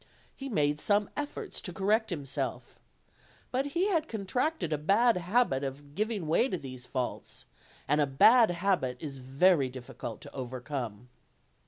[0.35, 2.79] He made some efforts to correct himself,
[3.51, 7.45] but he had contracted a bad habit of giv ing way to these faults;
[7.87, 11.09] and a bad habit is very difficult to overcome.